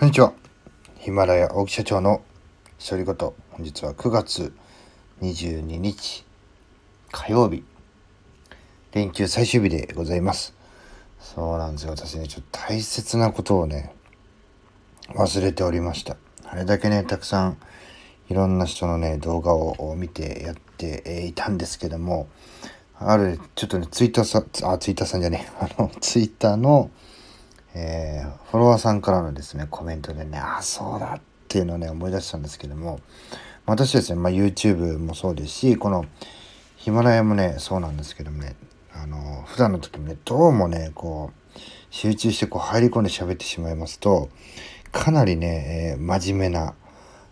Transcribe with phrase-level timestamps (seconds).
[0.00, 0.32] こんにちは。
[1.00, 2.22] ヒマラヤ大木社長の
[2.82, 3.14] 独り言。
[3.14, 4.54] 本日は9月
[5.20, 6.24] 22日
[7.12, 7.62] 火曜日。
[8.92, 10.54] 連休最終日でございます。
[11.20, 11.90] そうなんですよ。
[11.90, 13.94] 私ね、ちょっと大切なことをね、
[15.10, 16.16] 忘れておりました。
[16.46, 17.58] あれだけね、たくさん
[18.30, 22.26] いろんな人のね、動画を見てやっていたんですけども、
[22.98, 26.90] ある、ちょっとね、ツイッターさん、あ、ツイッターさんじゃねえあの、ツイッターの、
[27.74, 33.00] えー、フォロワーさんからのですね、コメントでね、あ、そうだっていうのをね、思い出したんですけども、
[33.66, 36.04] 私ですね、まあ、YouTube もそうですし、この
[36.76, 38.56] ヒマラヤもね、そうなんですけどもね、
[38.92, 41.58] あの、普段の時もね、どうもね、こう、
[41.90, 44.28] 集中してこう入り込んで喋ってしまいますと、
[44.92, 46.74] かなりね、えー、真面目な、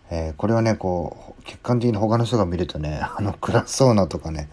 [0.09, 4.49] えー、これはね、こう、客観的に他の人が見るとね、 あの、暗そうなとかね、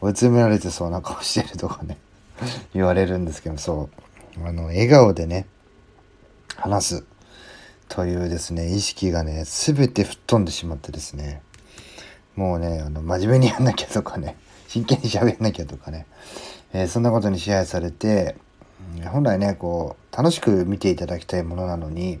[0.00, 1.96] 追い詰められてそうな顔してるとかね、
[2.74, 4.09] 言われるんですけど、そう。
[4.44, 5.46] あの、笑顔でね、
[6.56, 7.04] 話す。
[7.88, 11.42] というですね、意識がね、全て吹っ飛んでしまってですね、
[12.36, 14.36] もうね、あの、真面目にやんなきゃとかね、
[14.68, 16.06] 真剣に喋んなきゃとかね、
[16.72, 18.36] えー、そんなことに支配されて、
[19.12, 22.20] 本来ね、こう、楽しく見ていただきたいものなのに、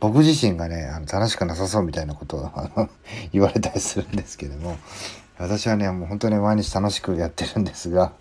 [0.00, 2.90] 僕自身がね、あの楽しくなさそうみたいなことをあの
[3.32, 4.76] 言われたりするんですけども、
[5.38, 8.12] 私はね、もう本当に毎日楽しくやってるんですが、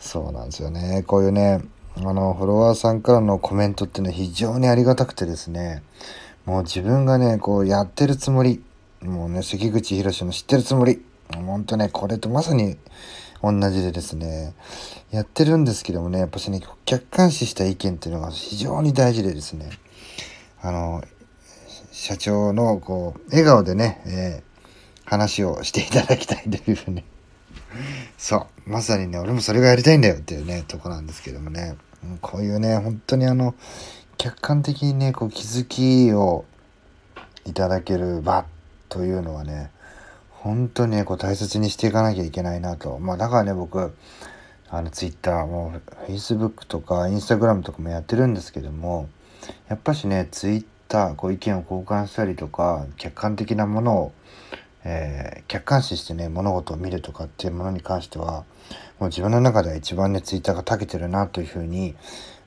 [0.00, 1.04] そうなんですよね。
[1.06, 1.60] こういうね、
[1.98, 5.82] あの、フォロワーさんからのコメントっていうのは非常にありがたくてですね、
[6.44, 8.62] もう自分がね、こうやってるつもり、
[9.00, 11.02] もうね、関口宏の知ってるつもり、
[11.34, 12.76] ほんとね、これとまさに
[13.42, 14.54] 同じでですね、
[15.10, 19.70] やってるんですけどもね、やっぱしね、客観視した意見っていうのが非常に大事でですね、
[20.60, 21.02] あの、
[21.92, 27.04] 社長のこう、笑顔でね、えー、話をしていただきたいというふうに
[28.18, 28.70] そう。
[28.70, 31.76] まさにね、俺もそれがやりたいんだよっていうね、とこなんですけどもね。
[32.20, 33.54] こういうね、本当にあの、
[34.18, 36.44] 客観的にね、こう気づきを
[37.44, 38.46] いただける場
[38.88, 39.70] というのはね、
[40.30, 42.98] 本当にね、こう大切にしていかなきゃいけないなと。
[42.98, 43.94] まあだからね、僕、
[44.68, 45.72] あの、ツイッターも、
[46.06, 49.08] フェイスブックとか、インスタグラムとかもやってるんですけども、
[49.68, 54.12] やっぱしね、ツイッター、こう意見を交換したりとか、客観的なものを
[54.88, 58.44] えー、客観視してね物事を見るとかっていうものに関しては
[59.00, 61.96] もう自分の中では一番ねツイッターが長けてるなというふうに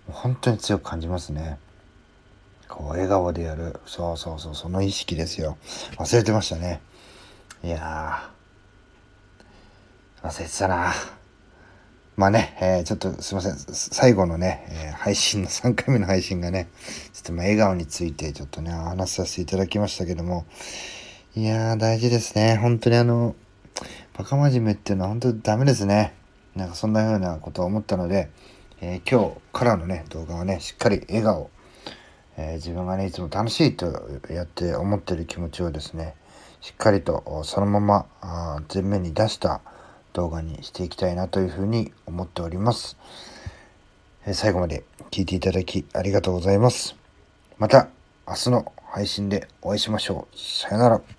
[0.08, 1.60] 本当に強く感じますね。
[2.70, 3.80] こう笑顔でやる。
[3.86, 4.56] そうそうそう。
[4.56, 5.58] その意識ですよ。
[5.98, 6.80] 忘れてましたね。
[7.62, 8.32] いや
[10.24, 10.94] 忘れてたな。
[12.16, 13.56] まあね、えー、ちょっとすいません。
[13.58, 16.70] 最後のね、えー、配信の3回目の配信がね
[17.14, 20.46] ちょっとま笑顔についてちょっとね話させていただきましたけども
[21.36, 22.58] いやー、大事ですね。
[22.58, 23.36] 本当にあの、
[24.18, 26.16] バカ真面目っていうのは本当にダメですね。
[26.56, 28.32] なんかそんな風なことを思ったので、
[28.82, 31.52] えー、今日からのね、動画はね、しっかり笑顔、
[32.36, 36.16] えー、自分がね、いつも楽しいとやって思ってる気持ちをですね、
[36.62, 39.62] しっかりとそのままあ前面に出した
[40.14, 42.98] 動画にしていきたいなというふうに思っております。
[44.26, 46.96] えー、最後まで聞いていただきありがとうございます。
[47.60, 47.88] また
[48.28, 50.36] 明日の配信でお会いしましょう。
[50.36, 51.19] さよなら。